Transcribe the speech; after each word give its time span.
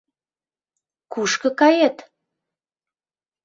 Кушко 1.13 1.49
кает? 1.59 1.97